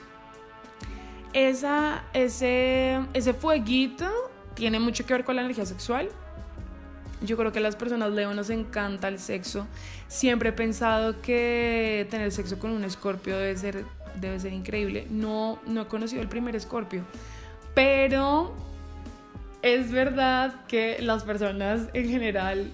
Esa, 1.34 2.04
ese, 2.14 3.00
ese 3.14 3.34
fueguito 3.34 4.08
tiene 4.54 4.80
mucho 4.80 5.06
que 5.06 5.14
ver 5.14 5.24
con 5.24 5.36
la 5.38 5.44
energía 5.44 5.66
sexual. 5.66 6.10
Yo 7.22 7.38
creo 7.38 7.52
que 7.52 7.60
a 7.60 7.62
las 7.62 7.76
personas 7.76 8.12
Leo 8.12 8.34
nos 8.34 8.50
encanta 8.50 9.08
el 9.08 9.20
sexo. 9.20 9.68
Siempre 10.08 10.50
he 10.50 10.54
pensado 10.54 11.22
que 11.22 12.08
tener 12.10 12.32
sexo 12.32 12.58
con 12.58 12.72
un 12.72 12.84
escorpio 12.84 13.38
debe 13.38 13.56
ser, 13.58 13.86
debe 14.20 14.40
ser 14.40 14.54
increíble. 14.54 15.06
No, 15.10 15.60
no 15.68 15.82
he 15.84 15.88
conocido 15.88 16.22
el 16.22 16.28
primer 16.28 16.56
escorpio, 16.56 17.04
pero 17.76 18.54
es 19.62 19.92
verdad 19.92 20.66
que 20.68 20.98
las 21.02 21.24
personas 21.24 21.90
en 21.94 22.10
general, 22.10 22.72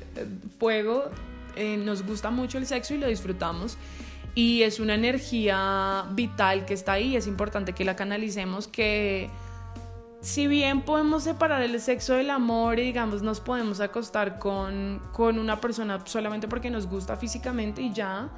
fuego, 0.60 1.12
eh, 1.58 1.76
nos 1.78 2.06
gusta 2.06 2.30
mucho 2.30 2.58
el 2.58 2.66
sexo 2.66 2.94
y 2.94 2.98
lo 3.00 3.08
disfrutamos. 3.08 3.78
Y 4.34 4.62
es 4.62 4.80
una 4.80 4.94
energía 4.94 6.06
vital 6.12 6.66
que 6.66 6.76
está 6.76 6.94
ahí. 6.94 7.16
Es 7.16 7.26
importante 7.26 7.74
que 7.74 7.84
la 7.84 7.96
canalicemos, 7.96 8.68
que 8.68 9.30
si 10.28 10.46
bien 10.46 10.82
podemos 10.82 11.24
separar 11.24 11.62
el 11.62 11.80
sexo 11.80 12.16
del 12.16 12.32
amor 12.32 12.80
y 12.80 12.82
digamos 12.82 13.22
nos 13.22 13.40
podemos 13.40 13.80
acostar 13.80 14.40
con, 14.40 15.02
con 15.14 15.40
una 15.40 15.62
persona 15.62 16.02
solamente 16.04 16.50
porque 16.50 16.70
nos 16.70 16.86
gusta 16.86 17.16
físicamente 17.16 17.82
y 17.82 17.94
ya, 17.94 18.30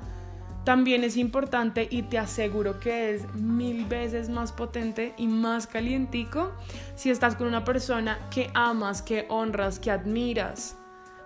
también 0.63 1.03
es 1.03 1.17
importante 1.17 1.87
y 1.89 2.03
te 2.03 2.19
aseguro 2.19 2.79
que 2.79 3.15
es 3.15 3.33
mil 3.33 3.85
veces 3.85 4.29
más 4.29 4.51
potente 4.51 5.15
y 5.17 5.25
más 5.25 5.65
calientico 5.65 6.51
si 6.93 7.09
estás 7.09 7.35
con 7.35 7.47
una 7.47 7.63
persona 7.63 8.19
que 8.29 8.51
amas, 8.53 9.01
que 9.01 9.25
honras, 9.27 9.79
que 9.79 9.89
admiras, 9.89 10.77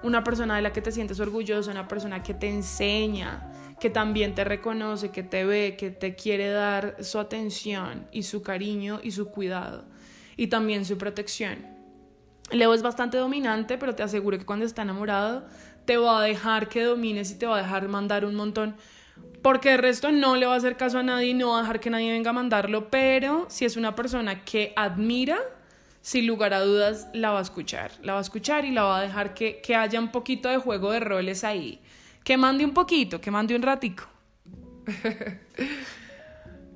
una 0.01 0.24
persona 0.24 0.55
de 0.55 0.62
la 0.62 0.72
que 0.72 0.82
te 0.82 0.93
sientes 0.93 1.20
orgulloso, 1.20 1.72
una 1.72 1.89
persona 1.89 2.24
que 2.24 2.34
te 2.34 2.48
enseña, 2.48 3.51
que 3.82 3.89
también 3.89 4.34
te 4.34 4.46
reconoce, 4.46 5.12
que 5.12 5.24
te 5.24 5.43
ve, 5.43 5.75
que 5.77 5.91
te 5.91 6.15
quiere 6.15 6.48
dar 6.48 7.03
su 7.03 7.20
atención 7.20 8.08
y 8.13 8.24
su 8.24 8.41
cariño 8.41 9.01
y 9.03 9.12
su 9.12 9.27
cuidado 9.27 9.91
y 10.38 10.48
también 10.48 10.86
su 10.86 10.98
protección. 10.98 11.66
Leo 12.52 12.74
es 12.74 12.82
bastante 12.82 13.18
dominante, 13.18 13.78
pero 13.78 13.96
te 13.96 14.04
aseguro 14.04 14.38
que 14.38 14.46
cuando 14.46 14.66
está 14.66 14.82
enamorado 14.82 15.46
te 15.86 15.98
va 15.98 16.20
a 16.20 16.24
dejar 16.24 16.70
que 16.70 16.84
domines 16.84 17.32
y 17.32 17.36
te 17.36 17.46
va 17.46 17.58
a 17.58 17.62
dejar 17.62 17.88
mandar 17.88 18.25
un 18.25 18.36
montón. 18.36 18.75
Porque 19.42 19.74
el 19.74 19.80
resto 19.80 20.12
no 20.12 20.36
le 20.36 20.46
va 20.46 20.54
a 20.54 20.58
hacer 20.58 20.78
caso 20.78 21.00
a 21.00 21.04
nadie 21.04 21.30
y 21.30 21.34
no 21.34 21.50
va 21.50 21.60
a 21.60 21.62
dejar 21.62 21.80
que 21.80 21.90
nadie 21.90 22.12
venga 22.12 22.30
a 22.30 22.34
mandarlo, 22.34 22.90
pero 22.90 23.46
si 23.50 23.66
es 23.66 23.75
una 23.75 23.96
persona 23.96 24.46
que 24.46 24.72
admira, 24.75 25.38
sin 26.02 26.28
lugar 26.28 26.54
a 26.54 26.62
dudas 26.62 27.08
la 27.13 27.32
va 27.32 27.40
a 27.40 27.42
escuchar. 27.42 27.92
La 28.02 28.13
va 28.13 28.20
a 28.20 28.22
escuchar 28.22 28.66
y 28.66 28.72
la 28.72 28.84
va 28.84 29.00
a 29.00 29.02
dejar 29.02 29.34
que, 29.34 29.60
que 29.62 29.75
haya 29.75 30.00
un 30.00 30.12
poquito 30.12 30.50
de 30.50 30.58
juego 30.58 30.92
de 30.92 31.00
roles 31.02 31.44
ahí. 31.44 31.82
Que 32.24 32.38
mande 32.38 32.63
un 32.63 32.74
poquito, 32.74 33.20
que 33.20 33.32
mande 33.32 33.56
un 33.56 33.62
ratico. 33.62 34.06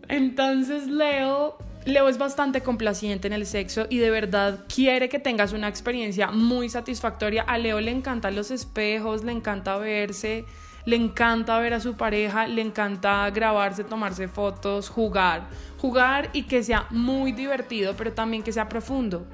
Entonces 0.09 0.87
Leo 0.87 1.57
Leo 1.87 2.09
es 2.09 2.17
bastante 2.17 2.63
complaciente 2.63 3.27
en 3.27 3.33
el 3.33 3.45
sexo 3.45 3.87
y 3.89 3.99
de 3.99 4.09
verdad 4.09 4.65
quiere 4.67 5.07
que 5.07 5.19
tengas 5.19 5.53
una 5.53 5.69
experiencia 5.69 6.31
muy 6.31 6.67
satisfactoria. 6.67 7.43
A 7.43 7.57
Leo 7.57 7.79
le 7.79 7.91
encantan 7.91 8.35
los 8.35 8.51
espejos, 8.51 9.23
le 9.23 9.31
encanta 9.31 9.77
verse, 9.77 10.43
le 10.83 10.97
encanta 10.97 11.57
ver 11.59 11.73
a 11.73 11.79
su 11.79 11.95
pareja, 11.95 12.45
le 12.45 12.61
encanta 12.61 13.29
grabarse, 13.29 13.85
tomarse 13.85 14.27
fotos, 14.27 14.89
jugar. 14.89 15.47
Jugar 15.77 16.29
y 16.33 16.43
que 16.43 16.61
sea 16.61 16.87
muy 16.89 17.31
divertido, 17.31 17.93
pero 17.95 18.11
también 18.11 18.43
que 18.43 18.51
sea 18.51 18.67
profundo. 18.67 19.25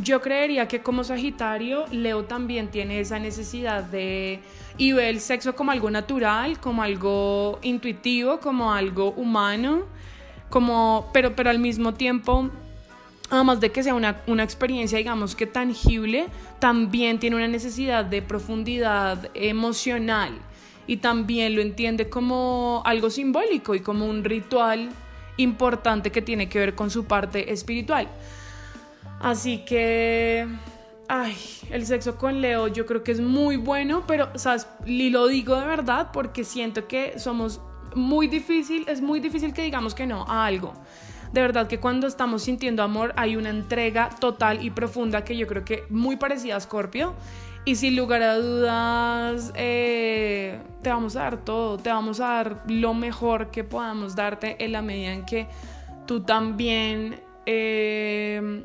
Yo 0.00 0.22
creería 0.22 0.68
que 0.68 0.80
como 0.80 1.02
Sagitario, 1.02 1.84
Leo 1.90 2.26
también 2.26 2.68
tiene 2.68 3.00
esa 3.00 3.18
necesidad 3.18 3.82
de... 3.82 4.38
y 4.76 4.92
el 4.92 5.18
sexo 5.18 5.56
como 5.56 5.72
algo 5.72 5.90
natural, 5.90 6.60
como 6.60 6.80
algo 6.80 7.58
intuitivo, 7.62 8.38
como 8.38 8.72
algo 8.72 9.10
humano 9.14 9.86
como, 10.50 11.10
pero, 11.12 11.34
pero 11.34 11.50
al 11.50 11.58
mismo 11.58 11.94
tiempo, 11.94 12.50
además 13.30 13.60
de 13.60 13.70
que 13.70 13.82
sea 13.82 13.94
una, 13.94 14.22
una 14.26 14.44
experiencia, 14.44 14.98
digamos 14.98 15.34
que 15.34 15.46
tangible, 15.46 16.26
también 16.58 17.18
tiene 17.18 17.36
una 17.36 17.48
necesidad 17.48 18.04
de 18.04 18.22
profundidad 18.22 19.30
emocional 19.34 20.38
y 20.86 20.96
también 20.96 21.54
lo 21.54 21.62
entiende 21.62 22.08
como 22.08 22.82
algo 22.84 23.10
simbólico 23.10 23.74
y 23.74 23.80
como 23.80 24.06
un 24.06 24.24
ritual 24.24 24.88
importante 25.36 26.10
que 26.10 26.22
tiene 26.22 26.48
que 26.48 26.58
ver 26.58 26.74
con 26.74 26.90
su 26.90 27.04
parte 27.04 27.52
espiritual. 27.52 28.08
Así 29.20 29.64
que, 29.64 30.46
ay, 31.08 31.36
el 31.70 31.86
sexo 31.86 32.16
con 32.16 32.40
Leo 32.40 32.68
yo 32.68 32.86
creo 32.86 33.02
que 33.02 33.12
es 33.12 33.20
muy 33.20 33.56
bueno, 33.56 34.04
pero, 34.06 34.30
¿sabes? 34.36 34.66
Y 34.86 35.10
lo 35.10 35.26
digo 35.26 35.56
de 35.56 35.66
verdad 35.66 36.10
porque 36.12 36.44
siento 36.44 36.88
que 36.88 37.18
somos 37.18 37.60
muy 37.98 38.28
difícil, 38.28 38.86
es 38.88 39.02
muy 39.02 39.20
difícil 39.20 39.52
que 39.52 39.62
digamos 39.62 39.94
que 39.94 40.06
no 40.06 40.24
a 40.26 40.46
algo. 40.46 40.72
De 41.32 41.42
verdad 41.42 41.66
que 41.66 41.78
cuando 41.78 42.06
estamos 42.06 42.42
sintiendo 42.42 42.82
amor 42.82 43.12
hay 43.16 43.36
una 43.36 43.50
entrega 43.50 44.08
total 44.08 44.64
y 44.64 44.70
profunda 44.70 45.24
que 45.24 45.36
yo 45.36 45.46
creo 45.46 45.64
que 45.64 45.84
muy 45.90 46.16
parecida 46.16 46.56
a 46.56 46.60
Scorpio. 46.60 47.14
Y 47.64 47.74
sin 47.74 47.96
lugar 47.96 48.22
a 48.22 48.36
dudas, 48.36 49.52
eh, 49.54 50.58
te 50.82 50.88
vamos 50.88 51.16
a 51.16 51.24
dar 51.24 51.44
todo, 51.44 51.76
te 51.76 51.90
vamos 51.90 52.18
a 52.20 52.28
dar 52.28 52.62
lo 52.66 52.94
mejor 52.94 53.50
que 53.50 53.62
podamos 53.62 54.16
darte 54.16 54.64
en 54.64 54.72
la 54.72 54.80
medida 54.80 55.12
en 55.12 55.26
que 55.26 55.48
tú 56.06 56.22
también 56.22 57.20
eh, 57.44 58.64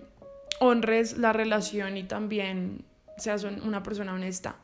honres 0.62 1.18
la 1.18 1.34
relación 1.34 1.98
y 1.98 2.04
también 2.04 2.86
seas 3.18 3.44
una 3.44 3.84
persona 3.84 4.14
honesta. 4.14 4.56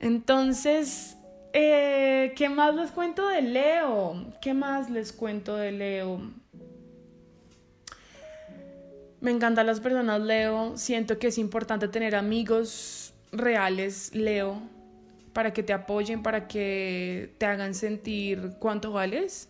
Entonces, 0.00 1.17
eh, 1.60 2.32
¿Qué 2.36 2.48
más 2.48 2.74
les 2.74 2.90
cuento 2.90 3.28
de 3.28 3.42
Leo? 3.42 4.32
¿Qué 4.40 4.54
más 4.54 4.90
les 4.90 5.12
cuento 5.12 5.56
de 5.56 5.72
Leo? 5.72 6.20
Me 9.20 9.30
encantan 9.30 9.66
las 9.66 9.80
personas 9.80 10.20
Leo. 10.20 10.76
Siento 10.76 11.18
que 11.18 11.28
es 11.28 11.38
importante 11.38 11.88
tener 11.88 12.14
amigos 12.14 13.14
reales 13.32 14.14
Leo. 14.14 14.60
para 15.32 15.52
que 15.52 15.62
te 15.62 15.72
apoyen, 15.72 16.22
para 16.22 16.48
que 16.48 17.32
te 17.38 17.46
hagan 17.46 17.74
sentir 17.74 18.54
cuánto 18.58 18.90
vales, 18.90 19.48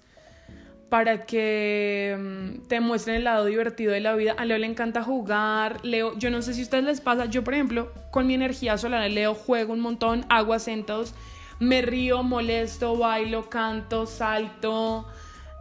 para 0.90 1.24
que 1.24 2.14
mm, 2.18 2.66
te 2.68 2.80
muestren 2.80 3.16
el 3.16 3.24
lado 3.24 3.46
divertido 3.46 3.92
de 3.92 4.00
la 4.00 4.14
vida. 4.14 4.34
A 4.36 4.44
Leo 4.44 4.58
le 4.58 4.66
encanta 4.66 5.02
jugar, 5.02 5.82
Leo, 5.84 6.18
yo 6.18 6.30
no 6.30 6.42
sé 6.42 6.52
si 6.52 6.60
a 6.60 6.64
ustedes 6.64 6.84
les 6.84 7.00
pasa, 7.00 7.24
yo 7.26 7.42
por 7.42 7.54
ejemplo, 7.54 7.90
con 8.10 8.26
mi 8.26 8.34
energía 8.34 8.76
solar, 8.76 9.10
Leo 9.10 9.34
juego 9.34 9.72
un 9.72 9.80
montón, 9.80 10.26
hago 10.28 10.52
acentos, 10.52 11.14
me 11.58 11.82
río, 11.82 12.22
molesto, 12.22 12.96
bailo, 12.96 13.48
canto, 13.48 14.06
salto. 14.06 15.06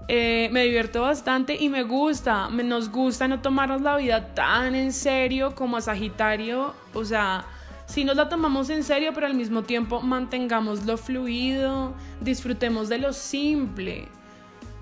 Eh, 0.07 0.49
me 0.53 0.63
divierto 0.63 1.01
bastante 1.01 1.55
y 1.55 1.67
me 1.67 1.83
gusta, 1.83 2.49
nos 2.49 2.89
gusta 2.89 3.27
no 3.27 3.41
tomarnos 3.41 3.81
la 3.81 3.97
vida 3.97 4.33
tan 4.33 4.73
en 4.73 4.93
serio 4.93 5.53
como 5.53 5.75
a 5.75 5.81
Sagitario, 5.81 6.73
o 6.93 7.03
sea, 7.03 7.45
si 7.87 8.03
nos 8.03 8.15
la 8.15 8.29
tomamos 8.29 8.69
en 8.69 8.83
serio, 8.83 9.11
pero 9.13 9.27
al 9.27 9.33
mismo 9.33 9.63
tiempo 9.63 10.01
mantengamos 10.01 10.85
lo 10.85 10.97
fluido, 10.97 11.93
disfrutemos 12.21 12.89
de 12.89 12.99
lo 12.99 13.11
simple. 13.13 14.07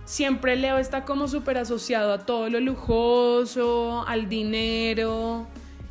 Siempre 0.06 0.56
Leo 0.56 0.78
está 0.78 1.06
como 1.06 1.28
súper 1.28 1.58
asociado 1.58 2.14
a 2.14 2.20
todo 2.20 2.50
lo 2.50 2.60
lujoso, 2.60 4.04
al 4.08 4.28
dinero. 4.28 5.48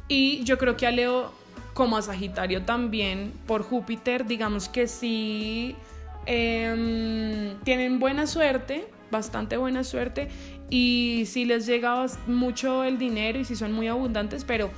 Y 0.06 0.44
yo 0.44 0.58
creo 0.58 0.76
que 0.76 0.86
a 0.86 0.90
Leo, 0.90 1.32
como 1.74 1.96
a 1.96 2.02
Sagitario 2.02 2.62
también, 2.62 3.32
por 3.46 3.62
Júpiter, 3.62 4.26
digamos 4.26 4.68
que 4.68 4.86
sí 4.88 5.76
em, 6.26 7.58
tienen 7.64 7.98
buena 7.98 8.26
suerte, 8.26 8.86
bastante 9.10 9.56
buena 9.56 9.84
suerte. 9.84 10.28
Y 10.70 11.24
sí 11.26 11.44
les 11.44 11.66
llega 11.66 12.06
mucho 12.26 12.84
el 12.84 12.96
dinero 12.96 13.38
y 13.38 13.44
sí 13.44 13.54
son 13.54 13.72
muy 13.72 13.88
abundantes, 13.88 14.44
pero 14.44 14.70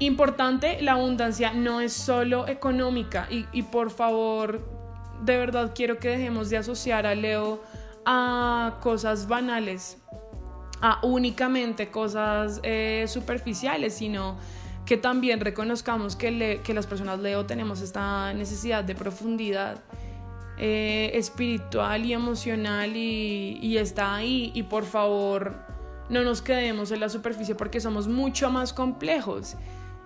Importante, 0.00 0.80
la 0.80 0.92
abundancia 0.92 1.52
no 1.52 1.82
es 1.82 1.92
solo 1.92 2.48
económica 2.48 3.28
y, 3.30 3.62
por 3.64 3.90
favor, 3.90 4.66
de 5.22 5.36
verdad 5.36 5.72
quiero 5.74 5.98
que 5.98 6.08
dejemos 6.08 6.48
de 6.48 6.56
asociar 6.56 7.06
a 7.06 7.14
Leo 7.14 7.62
a 8.06 8.78
cosas 8.80 9.28
banales, 9.28 9.98
a 10.80 11.04
únicamente 11.04 11.90
cosas 11.90 12.60
eh, 12.62 13.04
superficiales, 13.08 13.92
sino 13.92 14.38
que 14.90 14.96
también 14.96 15.38
reconozcamos 15.38 16.16
que, 16.16 16.60
las 16.74 16.86
personas 16.88 17.20
Leo 17.20 17.46
tenemos 17.46 17.80
esta 17.80 18.32
necesidad 18.32 18.82
de 18.82 18.96
profundidad 18.96 19.84
eh, 20.58 21.12
espiritual 21.14 22.04
y 22.04 22.12
emocional 22.12 22.96
y, 22.96 23.60
y 23.62 23.78
está 23.78 24.16
ahí 24.16 24.50
y 24.52 24.64
por 24.64 24.84
favor 24.84 25.54
no 26.08 26.24
nos 26.24 26.42
quedemos 26.42 26.90
en 26.90 26.98
la 26.98 27.08
superficie 27.08 27.54
porque 27.54 27.78
somos 27.80 28.08
mucho 28.08 28.50
más 28.50 28.72
complejos. 28.72 29.54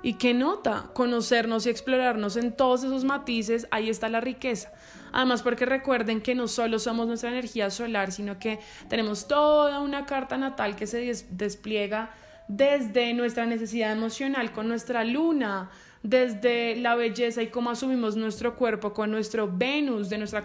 ¿Y 0.03 0.19
qué 0.19 0.35
nota? 0.35 0.91
Conocernos 0.93 1.65
y 1.65 1.71
explorarnos 1.71 2.37
en 2.37 2.55
todos 2.55 2.85
esos 2.85 3.05
matices, 3.05 3.67
ahí 3.71 3.89
está 3.89 4.11
la 4.11 4.21
riqueza. 4.21 4.71
Además, 5.13 5.43
porque 5.43 5.65
recuerden 5.65 6.21
que 6.21 6.35
no 6.35 6.47
solo 6.47 6.79
somos 6.79 7.07
nuestra 7.07 7.31
energía 7.31 7.71
solar, 7.71 8.13
sino 8.13 8.39
que 8.39 8.61
tenemos 8.91 9.29
toda 9.29 9.81
una 9.81 10.05
carta 10.05 10.37
natal 10.37 10.77
que 10.77 10.87
se 10.87 11.25
despliega 11.31 12.11
desde 12.49 13.15
nuestra 13.15 13.47
necesidad 13.47 13.93
emocional 13.93 14.53
con 14.53 14.69
nuestra 14.69 15.05
luna, 15.05 15.71
desde 16.03 16.77
la 16.77 16.95
belleza 16.95 17.43
y 17.43 17.49
cómo 17.49 17.71
asumimos 17.71 18.17
nuestro 18.17 18.57
cuerpo 18.57 18.93
con 18.93 19.11
nuestro 19.11 19.51
Venus, 19.51 20.11
de 20.11 20.19
nuestra, 20.19 20.45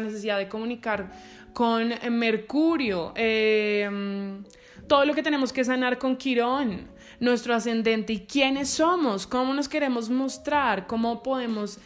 necesidad 0.00 0.38
de 0.38 0.48
comunicar 0.48 1.10
con 1.52 1.92
Mercurio, 2.10 3.12
eh, 3.16 4.40
todo 4.86 5.04
lo 5.04 5.14
que 5.14 5.22
tenemos 5.22 5.52
que 5.52 5.64
sanar 5.64 5.98
con 5.98 6.16
Quirón 6.16 6.88
nuestro 7.20 7.54
ascendente 7.54 8.12
y 8.12 8.20
quiénes 8.20 8.70
somos, 8.70 9.26
cómo 9.26 9.52
nos 9.52 9.68
queremos 9.68 10.08
mostrar, 10.08 10.86
cómo 10.86 11.22
podemos 11.22 11.78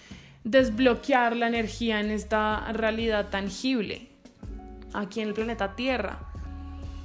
desbloquear 0.45 1.37
la 1.37 1.49
energía 1.49 2.01
en 2.01 2.11
esta 2.11 2.73
realidad 2.73 3.31
tangible 3.31 4.09
aquí 4.93 5.21
en 5.21 5.29
el 5.29 5.35
planeta 5.35 5.75
Tierra. 5.75 6.32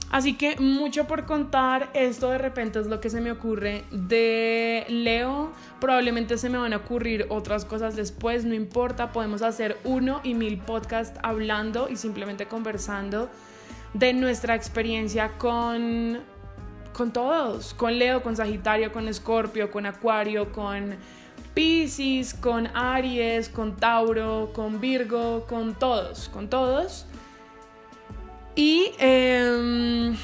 Así 0.09 0.35
que 0.35 0.55
mucho 0.57 1.05
por 1.05 1.25
contar, 1.25 1.89
esto 1.93 2.29
de 2.29 2.37
repente 2.37 2.79
es 2.79 2.87
lo 2.87 3.01
que 3.01 3.09
se 3.09 3.19
me 3.19 3.29
ocurre 3.29 3.83
de 3.91 4.85
Leo, 4.87 5.51
probablemente 5.81 6.37
se 6.37 6.49
me 6.49 6.57
van 6.57 6.71
a 6.71 6.77
ocurrir 6.77 7.25
otras 7.29 7.65
cosas 7.65 7.97
después, 7.97 8.45
no 8.45 8.53
importa, 8.53 9.11
podemos 9.11 9.41
hacer 9.41 9.77
uno 9.83 10.21
y 10.23 10.33
mil 10.33 10.59
podcasts 10.59 11.19
hablando 11.23 11.89
y 11.89 11.97
simplemente 11.97 12.47
conversando 12.47 13.29
de 13.93 14.13
nuestra 14.13 14.55
experiencia 14.55 15.37
con 15.37 16.19
con 16.97 17.13
todos, 17.13 17.75
con 17.75 17.99
Leo, 17.99 18.23
con 18.23 18.35
Sagitario, 18.35 18.91
con 18.91 19.07
Escorpio, 19.07 19.69
con 19.69 19.85
Acuario, 19.85 20.51
con 20.51 20.95
Pisces, 21.53 22.33
con 22.33 22.67
Aries, 22.75 23.49
con 23.49 23.75
Tauro, 23.77 24.51
con 24.51 24.81
Virgo, 24.81 25.45
con 25.47 25.75
todos, 25.75 26.27
con 26.29 26.49
todos. 26.49 27.05
Y 28.57 28.91
em, 28.97 30.17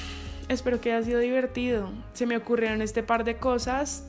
espero 0.50 0.82
que 0.82 0.91
haya 0.91 1.06
sido 1.06 1.19
divertido. 1.19 1.89
Se 2.13 2.26
me 2.26 2.36
ocurrieron 2.36 2.82
este 2.82 3.04
par 3.04 3.24
de 3.24 3.38
cosas. 3.38 4.06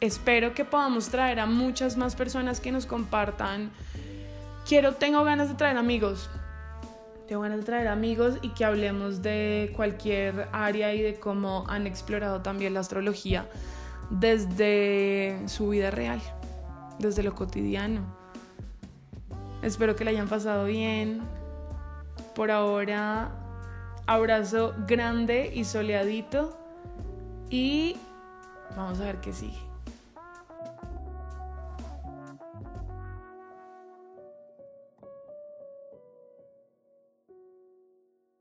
Espero 0.00 0.54
que 0.54 0.64
podamos 0.64 1.08
traer 1.08 1.38
a 1.38 1.46
muchas 1.46 1.96
más 1.96 2.16
personas 2.16 2.60
que 2.60 2.72
nos 2.72 2.86
compartan. 2.86 3.70
Quiero, 4.68 4.94
tengo 4.94 5.22
ganas 5.22 5.48
de 5.48 5.54
traer 5.54 5.76
amigos 5.76 6.28
tengo 7.30 7.42
ganas 7.42 7.58
de 7.58 7.64
traer 7.64 7.86
amigos 7.86 8.38
y 8.42 8.48
que 8.48 8.64
hablemos 8.64 9.22
de 9.22 9.72
cualquier 9.76 10.48
área 10.50 10.92
y 10.94 11.00
de 11.00 11.14
cómo 11.14 11.64
han 11.68 11.86
explorado 11.86 12.42
también 12.42 12.74
la 12.74 12.80
astrología 12.80 13.48
desde 14.10 15.38
su 15.46 15.68
vida 15.68 15.92
real, 15.92 16.20
desde 16.98 17.22
lo 17.22 17.36
cotidiano. 17.36 18.02
Espero 19.62 19.94
que 19.94 20.04
la 20.04 20.10
hayan 20.10 20.26
pasado 20.26 20.64
bien. 20.64 21.20
Por 22.34 22.50
ahora, 22.50 23.30
abrazo 24.06 24.74
grande 24.86 25.50
y 25.54 25.64
soleadito 25.64 26.56
y 27.50 27.96
vamos 28.76 29.00
a 29.00 29.04
ver 29.04 29.20
qué 29.20 29.32
sigue. 29.32 29.69